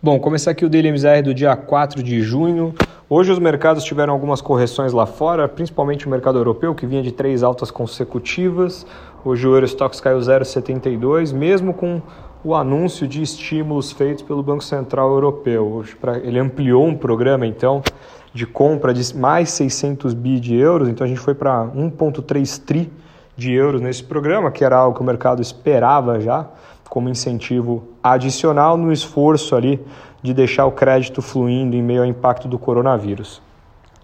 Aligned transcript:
Bom, 0.00 0.20
começar 0.20 0.52
aqui 0.52 0.64
o 0.64 0.68
Daily 0.68 0.92
MZR 0.92 1.24
do 1.24 1.34
dia 1.34 1.56
4 1.56 2.04
de 2.04 2.22
junho. 2.22 2.72
Hoje 3.10 3.32
os 3.32 3.38
mercados 3.40 3.82
tiveram 3.82 4.12
algumas 4.12 4.40
correções 4.40 4.92
lá 4.92 5.06
fora, 5.06 5.48
principalmente 5.48 6.06
o 6.06 6.08
mercado 6.08 6.38
europeu, 6.38 6.72
que 6.72 6.86
vinha 6.86 7.02
de 7.02 7.10
três 7.10 7.42
altas 7.42 7.68
consecutivas. 7.68 8.86
Hoje 9.24 9.48
o 9.48 9.56
Eurostox 9.56 10.00
caiu 10.00 10.18
0,72, 10.18 11.32
mesmo 11.32 11.74
com 11.74 12.00
o 12.44 12.54
anúncio 12.54 13.08
de 13.08 13.20
estímulos 13.20 13.90
feitos 13.90 14.22
pelo 14.22 14.40
Banco 14.40 14.62
Central 14.62 15.10
Europeu. 15.10 15.82
Ele 16.22 16.38
ampliou 16.38 16.86
um 16.86 16.94
programa, 16.94 17.44
então, 17.44 17.82
de 18.32 18.46
compra 18.46 18.94
de 18.94 19.16
mais 19.16 19.50
600 19.50 20.14
bi 20.14 20.38
de 20.38 20.54
euros, 20.54 20.88
então 20.88 21.04
a 21.04 21.08
gente 21.08 21.18
foi 21.18 21.34
para 21.34 21.64
1,3 21.74 22.64
tri 22.64 22.88
de 23.36 23.52
euros 23.52 23.80
nesse 23.80 24.04
programa, 24.04 24.52
que 24.52 24.64
era 24.64 24.76
algo 24.76 24.96
que 24.96 25.02
o 25.02 25.04
mercado 25.04 25.42
esperava 25.42 26.20
já 26.20 26.48
como 26.88 27.08
incentivo 27.08 27.88
adicional 28.02 28.76
no 28.76 28.92
esforço 28.92 29.54
ali 29.54 29.80
de 30.22 30.34
deixar 30.34 30.66
o 30.66 30.72
crédito 30.72 31.22
fluindo 31.22 31.76
em 31.76 31.82
meio 31.82 32.00
ao 32.00 32.06
impacto 32.06 32.48
do 32.48 32.58
coronavírus. 32.58 33.40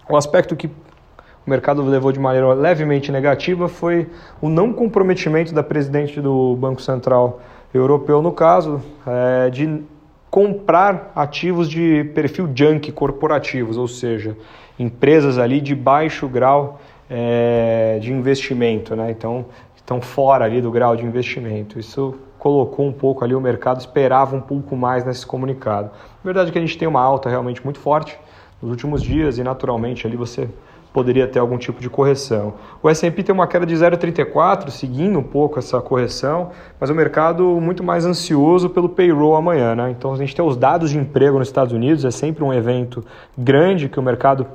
O 0.09 0.15
aspecto 0.15 0.55
que 0.55 0.67
o 0.67 1.49
mercado 1.49 1.83
levou 1.83 2.11
de 2.11 2.19
maneira 2.19 2.53
levemente 2.53 3.11
negativa 3.11 3.67
foi 3.67 4.09
o 4.41 4.49
não 4.49 4.73
comprometimento 4.73 5.53
da 5.53 5.61
presidente 5.61 6.19
do 6.19 6.55
Banco 6.55 6.81
Central 6.81 7.39
Europeu, 7.73 8.21
no 8.21 8.31
caso, 8.31 8.81
é, 9.05 9.49
de 9.49 9.83
comprar 10.29 11.11
ativos 11.15 11.69
de 11.69 12.03
perfil 12.15 12.49
junk 12.53 12.91
corporativos, 12.91 13.77
ou 13.77 13.87
seja, 13.87 14.35
empresas 14.77 15.37
ali 15.37 15.61
de 15.61 15.75
baixo 15.75 16.27
grau 16.27 16.79
é, 17.09 17.99
de 18.01 18.11
investimento, 18.11 18.95
né? 18.95 19.11
então 19.11 19.45
estão 19.75 20.01
fora 20.01 20.45
ali 20.45 20.61
do 20.61 20.71
grau 20.71 20.95
de 20.95 21.05
investimento. 21.05 21.79
Isso 21.79 22.15
colocou 22.45 22.85
um 22.85 22.93
pouco 22.93 23.25
ali 23.25 23.33
o 23.33 23.41
mercado, 23.41 23.79
esperava 23.79 24.35
um 24.35 24.39
pouco 24.39 24.75
mais 24.75 25.03
nesse 25.03 25.25
comunicado. 25.25 25.89
A 25.89 26.23
verdade 26.23 26.49
é 26.49 26.53
que 26.53 26.59
a 26.59 26.61
gente 26.61 26.77
tem 26.77 26.87
uma 26.87 27.01
alta 27.01 27.27
realmente 27.27 27.63
muito 27.63 27.79
forte 27.79 28.19
nos 28.61 28.69
últimos 28.69 29.01
dias 29.01 29.39
e 29.39 29.43
naturalmente 29.43 30.05
ali 30.05 30.15
você 30.15 30.47
poderia 30.93 31.27
ter 31.27 31.39
algum 31.39 31.57
tipo 31.57 31.81
de 31.81 31.89
correção. 31.89 32.53
O 32.83 32.87
S&P 32.87 33.23
tem 33.23 33.33
uma 33.33 33.47
queda 33.47 33.65
de 33.65 33.73
0,34, 33.73 34.69
seguindo 34.69 35.17
um 35.17 35.23
pouco 35.23 35.57
essa 35.57 35.81
correção, 35.81 36.51
mas 36.79 36.91
o 36.91 36.93
mercado 36.93 37.59
muito 37.59 37.83
mais 37.83 38.05
ansioso 38.05 38.69
pelo 38.69 38.89
payroll 38.89 39.35
amanhã, 39.35 39.73
né? 39.73 39.89
Então 39.89 40.13
a 40.13 40.15
gente 40.15 40.35
tem 40.35 40.45
os 40.45 40.55
dados 40.55 40.91
de 40.91 40.99
emprego 40.99 41.39
nos 41.39 41.47
Estados 41.47 41.73
Unidos, 41.73 42.05
é 42.05 42.11
sempre 42.11 42.43
um 42.43 42.53
evento 42.53 43.03
grande 43.35 43.89
que 43.89 43.99
o 43.99 44.03
mercado 44.03 44.45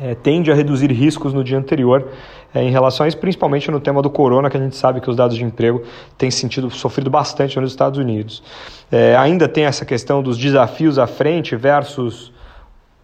é, 0.00 0.14
tende 0.14 0.50
a 0.50 0.54
reduzir 0.54 0.90
riscos 0.92 1.32
no 1.34 1.44
dia 1.44 1.58
anterior 1.58 2.08
é, 2.54 2.62
em 2.62 2.70
relação 2.70 3.04
a 3.04 3.08
isso, 3.08 3.18
principalmente 3.18 3.70
no 3.70 3.80
tema 3.80 4.02
do 4.02 4.10
corona, 4.10 4.50
que 4.50 4.56
a 4.56 4.60
gente 4.60 4.76
sabe 4.76 5.00
que 5.00 5.08
os 5.08 5.16
dados 5.16 5.36
de 5.36 5.44
emprego 5.44 5.82
têm 6.16 6.30
sentido 6.30 6.70
sofrido 6.70 7.10
bastante 7.10 7.58
nos 7.58 7.70
Estados 7.70 7.98
Unidos. 7.98 8.42
É, 8.90 9.16
ainda 9.16 9.48
tem 9.48 9.64
essa 9.64 9.84
questão 9.84 10.22
dos 10.22 10.36
desafios 10.38 10.98
à 10.98 11.06
frente 11.06 11.56
versus 11.56 12.32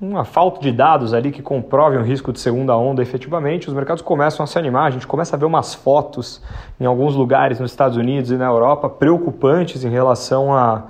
uma 0.01 0.25
falta 0.25 0.61
de 0.61 0.71
dados 0.71 1.13
ali 1.13 1.33
que 1.33 1.43
comprovem 1.43 1.99
o 1.99 2.05
risco 2.05 2.33
de 2.33 2.39
segunda 2.39 2.77
onda 2.77 3.03
efetivamente, 3.03 3.69
os 3.69 3.75
mercados 3.75 4.01
começam 4.01 4.45
a 4.45 4.47
se 4.47 4.57
animar, 4.57 4.87
a 4.87 4.91
gente 4.91 5.07
começa 5.07 5.35
a 5.35 5.39
ver 5.39 5.45
umas 5.45 5.75
fotos 5.75 6.41
em 6.79 6.85
alguns 6.85 7.17
lugares 7.17 7.59
nos 7.59 7.73
Estados 7.73 7.97
Unidos 7.97 8.31
e 8.31 8.37
na 8.37 8.47
Europa 8.47 8.89
preocupantes 8.89 9.85
em 9.85 9.91
relação 9.91 10.55
a 10.55 10.85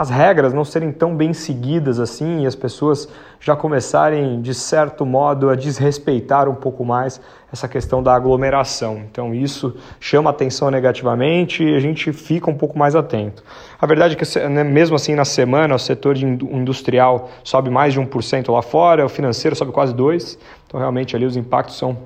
as 0.00 0.08
regras 0.08 0.54
não 0.54 0.64
serem 0.64 0.90
tão 0.92 1.14
bem 1.14 1.34
seguidas 1.34 2.00
assim 2.00 2.44
e 2.44 2.46
as 2.46 2.54
pessoas 2.54 3.06
já 3.38 3.54
começarem, 3.54 4.40
de 4.40 4.54
certo 4.54 5.04
modo, 5.04 5.50
a 5.50 5.54
desrespeitar 5.54 6.48
um 6.48 6.54
pouco 6.54 6.86
mais 6.86 7.20
essa 7.52 7.68
questão 7.68 8.02
da 8.02 8.14
aglomeração. 8.14 9.04
Então, 9.10 9.34
isso 9.34 9.76
chama 10.00 10.30
atenção 10.30 10.70
negativamente 10.70 11.62
e 11.62 11.76
a 11.76 11.80
gente 11.80 12.14
fica 12.14 12.50
um 12.50 12.54
pouco 12.54 12.78
mais 12.78 12.96
atento. 12.96 13.44
A 13.78 13.84
verdade 13.84 14.14
é 14.14 14.16
que, 14.16 14.48
né, 14.48 14.64
mesmo 14.64 14.96
assim, 14.96 15.14
na 15.14 15.26
semana, 15.26 15.74
o 15.74 15.78
setor 15.78 16.16
industrial 16.16 17.28
sobe 17.44 17.68
mais 17.68 17.92
de 17.92 18.00
1% 18.00 18.50
lá 18.50 18.62
fora, 18.62 19.04
o 19.04 19.08
financeiro 19.08 19.54
sobe 19.54 19.70
quase 19.70 19.92
2%. 19.92 20.38
Então, 20.66 20.80
realmente, 20.80 21.14
ali 21.14 21.26
os 21.26 21.36
impactos 21.36 21.76
são 21.76 21.98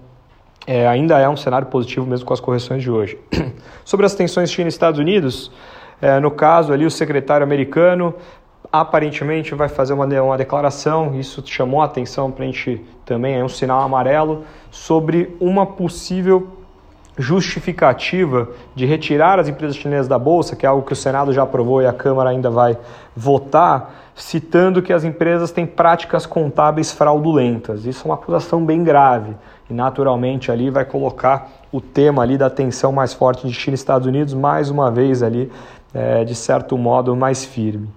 é, 0.67 0.89
ainda 0.89 1.19
é 1.19 1.29
um 1.29 1.37
cenário 1.37 1.69
positivo 1.69 2.07
mesmo 2.07 2.27
com 2.27 2.33
as 2.33 2.41
correções 2.41 2.83
de 2.83 2.91
hoje. 2.91 3.19
Sobre 3.85 4.05
as 4.05 4.15
tensões 4.15 4.51
China 4.51 4.67
e 4.67 4.71
Estados 4.71 4.99
Unidos, 4.99 5.53
é, 6.01 6.19
no 6.21 6.31
caso 6.31 6.73
ali, 6.73 6.85
o 6.85 6.91
secretário 6.91 7.45
americano 7.45 8.15
aparentemente 8.73 9.55
vai 9.55 9.69
fazer 9.69 9.93
uma, 9.93 10.05
uma 10.05 10.37
declaração, 10.37 11.15
isso 11.15 11.43
chamou 11.47 11.81
a 11.81 11.85
atenção 11.85 12.31
para 12.31 12.45
a 12.45 12.47
gente 12.47 12.85
também, 13.05 13.39
é 13.39 13.45
um 13.45 13.49
sinal 13.49 13.81
amarelo, 13.83 14.45
sobre 14.71 15.37
uma 15.39 15.65
possível 15.65 16.49
justificativa 17.17 18.49
de 18.75 18.85
retirar 18.85 19.39
as 19.39 19.49
empresas 19.49 19.77
chinesas 19.77 20.09
da 20.09 20.19
bolsa, 20.19 20.57
que 20.57 20.67
é 20.67 20.69
algo 20.69 20.85
que 20.85 20.93
o 20.93 20.97
Senado 20.97 21.33
já 21.33 21.45
aprovou 21.45 21.81
e 21.81 21.87
a 21.87 21.93
Câmara 21.93 22.31
ainda 22.31 22.51
vai 22.51 22.77
votar, 23.15 23.95
citando 24.17 24.83
que 24.83 24.93
as 24.93 25.05
empresas 25.05 25.53
têm 25.53 25.67
práticas 25.67 26.27
contábeis 26.27 26.91
fraudulentas. 26.91 27.87
Isso 27.87 28.03
é 28.03 28.11
uma 28.11 28.17
acusação 28.17 28.65
bem 28.65 28.83
grave 28.83 29.37
e 29.71 29.73
naturalmente 29.73 30.51
ali 30.51 30.71
vai 30.71 30.85
colocar 30.85 31.49
o 31.71 31.81
tema 31.81 32.23
ali 32.23 32.37
da 32.37 32.51
tensão 32.51 32.93
mais 32.93 33.13
forte 33.13 33.47
de 33.47 33.55
China 33.55 33.75
e 33.75 33.77
Estados 33.77 34.07
Unidos 34.07 34.35
mais 34.35 34.71
uma 34.71 34.91
vez 34.91 35.23
ali 35.23 35.51
é, 35.95 36.25
de 36.25 36.35
certo 36.35 36.77
modo 36.77 37.15
mais 37.15 37.45
firme. 37.45 37.89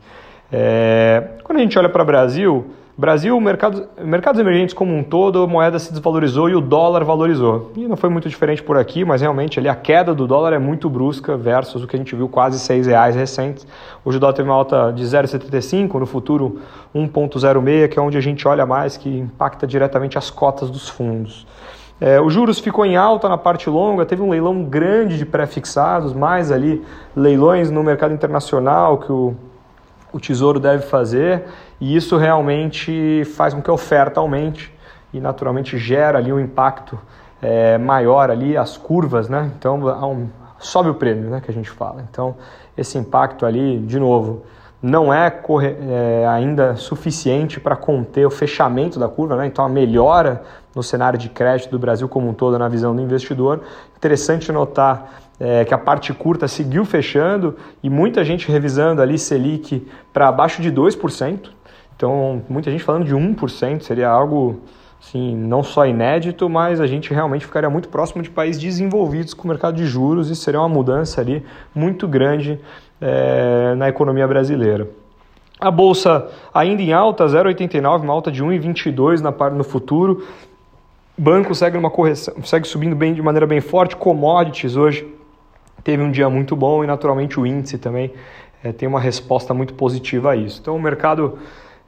É, 0.52 1.32
quando 1.44 1.60
a 1.60 1.62
gente 1.62 1.78
olha 1.78 1.90
para 1.90 2.04
o 2.04 2.06
Brasil, 2.06 2.66
Brasil, 3.00 3.40
mercado, 3.40 3.88
mercados 4.04 4.42
emergentes 4.42 4.74
como 4.74 4.92
um 4.96 5.04
todo, 5.04 5.44
a 5.44 5.48
moeda 5.48 5.78
se 5.78 5.92
desvalorizou 5.92 6.50
e 6.50 6.56
o 6.56 6.62
dólar 6.62 7.04
valorizou. 7.04 7.72
E 7.76 7.88
não 7.88 7.96
foi 7.96 8.10
muito 8.10 8.28
diferente 8.28 8.64
por 8.64 8.76
aqui, 8.76 9.06
mas 9.06 9.22
realmente 9.22 9.60
ali 9.60 9.70
a 9.70 9.76
queda 9.76 10.16
do 10.16 10.26
dólar 10.26 10.52
é 10.54 10.58
muito 10.58 10.90
brusca 10.90 11.38
versus 11.38 11.84
o 11.84 11.88
que 11.88 11.96
a 11.96 12.00
gente 12.00 12.16
viu 12.16 12.28
quase 12.28 12.58
seis 12.60 12.88
reais 12.88 13.16
recentes. 13.16 13.68
Hoje 14.04 14.18
o 14.18 14.20
dólar 14.20 14.34
teve 14.34 14.50
uma 14.50 14.56
alta 14.56 14.92
de 14.92 15.04
0,75, 15.04 16.00
no 16.00 16.08
futuro 16.08 16.60
1,06, 16.96 17.88
que 17.88 18.00
é 18.00 18.02
onde 18.02 18.18
a 18.18 18.22
gente 18.22 18.48
olha 18.48 18.66
mais, 18.66 18.98
que 18.98 19.16
impacta 19.16 19.68
diretamente 19.68 20.18
as 20.18 20.32
cotas 20.32 20.72
dos 20.72 20.90
fundos. 20.90 21.46
É, 22.00 22.22
os 22.22 22.32
juros 22.32 22.60
ficou 22.60 22.86
em 22.86 22.96
alta 22.96 23.28
na 23.28 23.38
parte 23.38 23.70
longa, 23.70 24.06
teve 24.06 24.22
um 24.22 24.30
leilão 24.30 24.64
grande 24.64 25.18
de 25.18 25.26
pré-fixados, 25.26 26.14
mais 26.14 26.52
ali 26.52 26.86
leilões 27.16 27.72
no 27.72 27.84
mercado 27.84 28.14
internacional 28.14 29.00
que 29.00 29.12
o, 29.12 29.36
o 30.14 30.20
Tesouro 30.20 30.60
deve 30.60 30.84
fazer, 30.84 31.46
e 31.82 31.96
isso 31.96 32.16
realmente 32.18 33.24
faz 33.36 33.54
com 33.54 33.62
que 33.62 33.70
a 33.70 33.74
oferta 33.74 34.20
aumente 34.20 34.72
e 35.12 35.20
naturalmente 35.20 35.78
gera 35.78 36.20
ali 36.20 36.32
um 36.32 36.40
impacto 36.40 37.00
é, 37.42 37.78
maior 37.80 38.30
ali, 38.30 38.56
as 38.56 38.78
curvas, 38.78 39.28
né? 39.28 39.52
Então 39.58 39.78
um, 39.78 40.28
sobe 40.60 40.90
o 40.90 40.94
prêmio, 40.94 41.30
né, 41.30 41.42
que 41.44 41.50
a 41.50 41.54
gente 41.54 41.70
fala. 41.70 42.06
Então 42.10 42.36
esse 42.78 42.98
impacto 42.98 43.44
ali, 43.44 43.80
de 43.80 44.00
novo, 44.00 44.44
não 44.82 45.12
é, 45.12 45.34
é 45.90 46.28
ainda 46.28 46.76
suficiente 46.76 47.60
para 47.60 47.76
conter 47.76 48.26
o 48.26 48.30
fechamento 48.30 49.00
da 49.00 49.08
curva, 49.08 49.36
né? 49.36 49.48
então 49.48 49.66
a 49.66 49.70
melhora 49.70 50.44
no 50.78 50.84
cenário 50.84 51.18
de 51.18 51.28
crédito 51.28 51.72
do 51.72 51.80
Brasil 51.80 52.08
como 52.08 52.30
um 52.30 52.34
todo 52.34 52.58
na 52.58 52.70
visão 52.70 52.96
do 52.96 53.02
investidor. 53.02 53.62
Interessante 53.98 54.52
notar 54.52 55.22
é, 55.40 55.66
que 55.66 55.74
a 55.74 55.78
parte 55.78 56.14
curta 56.14 56.48
seguiu 56.48 56.86
fechando 56.86 57.56
e 57.82 57.90
muita 57.90 58.24
gente 58.24 58.50
revisando 58.50 59.02
ali 59.02 59.18
Selic 59.18 59.86
para 60.14 60.28
abaixo 60.28 60.62
de 60.62 60.72
2%. 60.72 61.50
Então, 61.96 62.44
muita 62.48 62.70
gente 62.70 62.84
falando 62.84 63.06
de 63.06 63.16
1%, 63.16 63.82
seria 63.82 64.08
algo 64.08 64.62
assim, 65.02 65.36
não 65.36 65.64
só 65.64 65.86
inédito, 65.86 66.48
mas 66.48 66.80
a 66.80 66.86
gente 66.86 67.12
realmente 67.12 67.46
ficaria 67.46 67.70
muito 67.70 67.90
próximo 67.90 68.22
de 68.22 68.30
países 68.30 68.62
desenvolvidos 68.62 69.34
com 69.34 69.46
o 69.46 69.48
mercado 69.48 69.76
de 69.76 69.86
juros 69.86 70.30
e 70.30 70.36
seria 70.36 70.60
uma 70.60 70.70
mudança 70.70 71.22
ali 71.22 71.44
muito 71.74 72.08
grande 72.08 72.60
é, 73.02 73.74
na 73.76 73.90
economia 73.90 74.28
brasileira. 74.28 74.88
A 75.60 75.72
bolsa 75.72 76.28
ainda 76.54 76.84
em 76.84 76.94
alta, 76.94 77.26
0,89, 77.26 78.02
uma 78.02 78.14
alta 78.14 78.32
de 78.32 78.44
1,22 78.44 79.22
na 79.22 79.32
parte 79.32 79.56
no 79.56 79.64
futuro. 79.64 80.24
Banco 81.18 81.56
segue 81.56 81.76
uma 81.76 81.90
correção, 81.90 82.36
segue 82.44 82.68
subindo 82.68 82.96
bem 82.96 83.12
de 83.12 83.22
maneira 83.24 83.48
bem 83.48 83.60
forte. 83.60 83.96
Commodities 83.96 84.76
hoje 84.76 85.08
teve 85.84 86.04
um 86.04 86.12
dia 86.12 86.30
muito 86.30 86.56
bom 86.56 86.84
e 86.84 86.88
naturalmente 86.88 87.40
o 87.40 87.46
índice 87.46 87.80
também 87.80 88.14
é, 88.64 88.72
tem 88.72 88.88
uma 88.88 89.00
resposta 89.00 89.52
muito 89.52 89.74
positiva 89.74 90.32
a 90.32 90.36
isso. 90.36 90.60
Então 90.62 90.76
o 90.76 90.82
mercado 90.82 91.40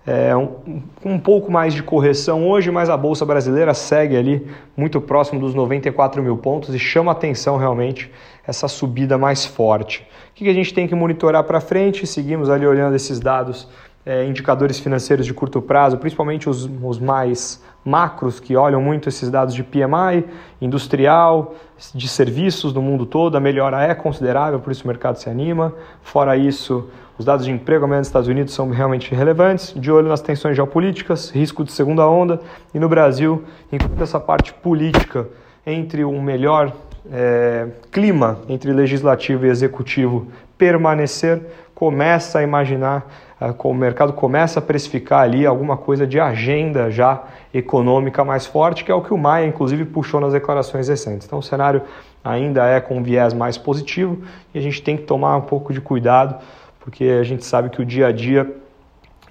é, 0.07 0.35
um, 0.35 0.81
um 1.05 1.19
pouco 1.19 1.51
mais 1.51 1.75
de 1.75 1.83
correção 1.83 2.49
hoje, 2.49 2.71
mas 2.71 2.89
a 2.89 2.97
Bolsa 2.97 3.23
Brasileira 3.23 3.71
segue 3.75 4.17
ali 4.17 4.47
muito 4.75 4.99
próximo 4.99 5.39
dos 5.39 5.53
94 5.53 6.23
mil 6.23 6.37
pontos 6.37 6.73
e 6.73 6.79
chama 6.79 7.11
atenção 7.11 7.55
realmente 7.55 8.11
essa 8.47 8.67
subida 8.67 9.15
mais 9.15 9.45
forte. 9.45 10.07
O 10.31 10.33
que 10.33 10.49
a 10.49 10.53
gente 10.53 10.73
tem 10.73 10.87
que 10.87 10.95
monitorar 10.95 11.43
para 11.43 11.61
frente? 11.61 12.07
Seguimos 12.07 12.49
ali 12.49 12.65
olhando 12.65 12.95
esses 12.95 13.19
dados, 13.19 13.67
é, 14.05 14.25
indicadores 14.25 14.79
financeiros 14.79 15.25
de 15.25 15.33
curto 15.33 15.61
prazo, 15.61 15.97
principalmente 15.97 16.49
os, 16.49 16.69
os 16.83 16.99
mais 16.99 17.63
macros 17.83 18.39
que 18.39 18.55
olham 18.55 18.81
muito 18.81 19.09
esses 19.09 19.29
dados 19.29 19.53
de 19.53 19.63
PMI, 19.63 20.25
industrial, 20.61 21.55
de 21.93 22.07
serviços 22.07 22.73
no 22.73 22.81
mundo 22.81 23.05
todo, 23.05 23.35
a 23.37 23.39
melhora 23.39 23.83
é 23.83 23.93
considerável, 23.93 24.59
por 24.59 24.71
isso 24.71 24.83
o 24.83 24.87
mercado 24.87 25.17
se 25.17 25.29
anima. 25.29 25.73
Fora 26.01 26.35
isso, 26.35 26.89
os 27.17 27.25
dados 27.25 27.45
de 27.45 27.51
emprego 27.51 27.85
nos 27.87 28.07
Estados 28.07 28.27
Unidos 28.27 28.53
são 28.53 28.69
realmente 28.69 29.13
relevantes, 29.13 29.73
de 29.75 29.91
olho 29.91 30.07
nas 30.07 30.21
tensões 30.21 30.55
geopolíticas, 30.55 31.29
risco 31.29 31.63
de 31.63 31.71
segunda 31.71 32.07
onda, 32.07 32.39
e 32.73 32.79
no 32.79 32.89
Brasil, 32.89 33.43
enquanto 33.71 34.01
essa 34.01 34.19
parte 34.19 34.53
política 34.53 35.27
entre 35.65 36.03
um 36.05 36.21
melhor 36.21 36.73
é, 37.11 37.67
clima 37.91 38.39
entre 38.47 38.71
legislativo 38.71 39.45
e 39.45 39.49
executivo 39.49 40.27
permanecer, 40.57 41.41
começa 41.73 42.39
a 42.39 42.43
imaginar, 42.43 43.07
é, 43.39 43.53
o 43.57 43.73
mercado 43.73 44.11
começa 44.13 44.59
a 44.59 44.61
precificar 44.61 45.21
ali 45.21 45.45
alguma 45.45 45.77
coisa 45.77 46.05
de 46.05 46.19
agenda 46.19 46.91
já 46.91 47.23
econômica 47.53 48.23
mais 48.25 48.45
forte, 48.45 48.83
que 48.83 48.91
é 48.91 48.95
o 48.95 49.01
que 49.01 49.13
o 49.13 49.17
Maia, 49.17 49.45
inclusive, 49.45 49.85
puxou 49.85 50.19
nas 50.19 50.33
declarações 50.33 50.87
recentes. 50.89 51.25
Então, 51.25 51.39
o 51.39 51.43
cenário 51.43 51.81
ainda 52.23 52.67
é 52.67 52.81
com 52.81 52.97
um 52.97 53.03
viés 53.03 53.33
mais 53.33 53.57
positivo 53.57 54.21
e 54.53 54.59
a 54.59 54.61
gente 54.61 54.81
tem 54.81 54.97
que 54.97 55.03
tomar 55.03 55.37
um 55.37 55.41
pouco 55.41 55.71
de 55.71 55.79
cuidado, 55.79 56.35
porque 56.81 57.05
a 57.05 57.23
gente 57.23 57.45
sabe 57.45 57.69
que 57.69 57.81
o 57.81 57.85
dia 57.85 58.07
a 58.07 58.11
dia 58.11 58.53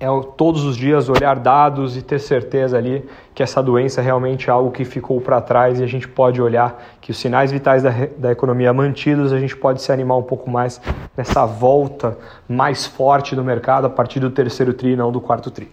é 0.00 0.06
todos 0.36 0.64
os 0.64 0.76
dias 0.76 1.08
olhar 1.08 1.38
dados 1.38 1.96
e 1.96 2.02
ter 2.02 2.20
certeza 2.20 2.78
ali 2.78 3.04
que 3.34 3.42
essa 3.42 3.62
doença 3.62 4.00
realmente 4.00 4.48
é 4.48 4.52
algo 4.52 4.70
que 4.70 4.84
ficou 4.84 5.20
para 5.20 5.40
trás 5.40 5.80
e 5.80 5.84
a 5.84 5.86
gente 5.86 6.06
pode 6.06 6.40
olhar 6.40 6.82
que 7.00 7.10
os 7.10 7.18
sinais 7.18 7.50
vitais 7.50 7.82
da, 7.82 7.90
da 8.16 8.30
economia 8.30 8.72
mantidos, 8.72 9.32
a 9.32 9.40
gente 9.40 9.56
pode 9.56 9.82
se 9.82 9.90
animar 9.90 10.16
um 10.16 10.22
pouco 10.22 10.48
mais 10.48 10.80
nessa 11.16 11.44
volta 11.44 12.16
mais 12.48 12.86
forte 12.86 13.34
do 13.34 13.42
mercado 13.42 13.86
a 13.86 13.90
partir 13.90 14.20
do 14.20 14.30
terceiro 14.30 14.72
tri, 14.72 14.94
não 14.94 15.10
do 15.10 15.20
quarto 15.20 15.50
tri. 15.50 15.68